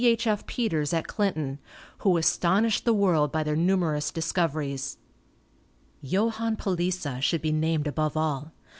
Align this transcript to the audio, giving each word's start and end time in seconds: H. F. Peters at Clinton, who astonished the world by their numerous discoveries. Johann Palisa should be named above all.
H. 0.03 0.25
F. 0.25 0.47
Peters 0.47 0.93
at 0.93 1.05
Clinton, 1.07 1.59
who 1.99 2.17
astonished 2.17 2.85
the 2.85 2.91
world 2.93 3.31
by 3.31 3.43
their 3.43 3.55
numerous 3.55 4.09
discoveries. 4.09 4.97
Johann 6.01 6.55
Palisa 6.57 7.21
should 7.21 7.43
be 7.43 7.51
named 7.51 7.85
above 7.85 8.17
all. 8.17 8.51